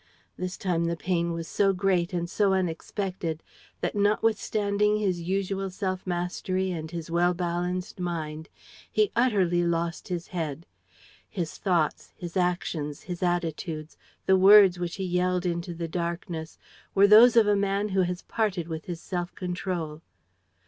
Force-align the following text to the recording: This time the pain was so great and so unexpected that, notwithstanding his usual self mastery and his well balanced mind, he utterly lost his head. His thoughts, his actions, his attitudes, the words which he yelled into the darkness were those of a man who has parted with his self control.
This 0.35 0.57
time 0.57 0.85
the 0.85 0.95
pain 0.97 1.31
was 1.31 1.47
so 1.47 1.73
great 1.73 2.11
and 2.11 2.27
so 2.27 2.53
unexpected 2.53 3.43
that, 3.81 3.93
notwithstanding 3.93 4.97
his 4.97 5.21
usual 5.21 5.69
self 5.69 6.07
mastery 6.07 6.71
and 6.71 6.89
his 6.89 7.11
well 7.11 7.35
balanced 7.35 7.99
mind, 7.99 8.49
he 8.91 9.11
utterly 9.15 9.63
lost 9.63 10.07
his 10.07 10.29
head. 10.29 10.65
His 11.29 11.55
thoughts, 11.59 12.13
his 12.17 12.35
actions, 12.35 13.01
his 13.03 13.21
attitudes, 13.21 13.95
the 14.25 14.37
words 14.37 14.79
which 14.79 14.95
he 14.95 15.03
yelled 15.05 15.45
into 15.45 15.71
the 15.71 15.87
darkness 15.87 16.57
were 16.95 17.05
those 17.05 17.35
of 17.37 17.45
a 17.45 17.55
man 17.55 17.89
who 17.89 18.01
has 18.01 18.23
parted 18.23 18.67
with 18.67 18.85
his 18.85 18.99
self 18.99 19.35
control. 19.35 20.01